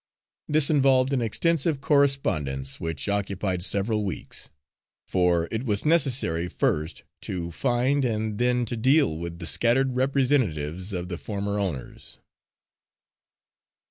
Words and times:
This 0.47 0.71
involved 0.71 1.13
an 1.13 1.21
extensive 1.21 1.79
correspondence, 1.79 2.79
which 2.79 3.07
occupied 3.07 3.63
several 3.63 4.03
weeks. 4.03 4.49
For 5.07 5.47
it 5.51 5.63
was 5.63 5.85
necessary 5.85 6.47
first 6.47 7.03
to 7.21 7.51
find, 7.51 8.03
and 8.03 8.39
then 8.39 8.65
to 8.65 8.75
deal 8.75 9.15
with 9.15 9.37
the 9.37 9.45
scattered 9.45 9.95
representatives 9.95 10.91
of 10.91 11.07
the 11.07 11.19
former 11.19 11.59
owners. 11.59 12.17